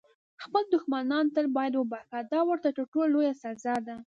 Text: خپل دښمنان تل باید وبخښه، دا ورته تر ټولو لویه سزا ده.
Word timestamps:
خپل 0.43 0.63
دښمنان 0.73 1.25
تل 1.35 1.45
باید 1.57 1.73
وبخښه، 1.75 2.19
دا 2.33 2.41
ورته 2.49 2.67
تر 2.77 2.85
ټولو 2.93 3.09
لویه 3.13 3.33
سزا 3.43 3.75
ده. 3.87 3.95